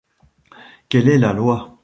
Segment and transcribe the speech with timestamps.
[0.89, 1.77] Quelle est la loi?